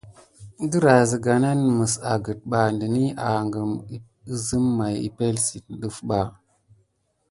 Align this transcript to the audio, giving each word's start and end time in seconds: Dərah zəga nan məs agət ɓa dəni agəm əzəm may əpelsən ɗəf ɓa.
Dərah 0.71 1.01
zəga 1.09 1.35
nan 1.41 1.59
məs 1.77 1.93
agət 2.13 2.39
ɓa 2.49 2.61
dəni 2.79 3.03
agəm 3.29 3.71
əzəm 4.33 4.65
may 4.77 4.95
əpelsən 5.07 5.63
ɗəf 5.79 5.97
ɓa. 6.07 6.21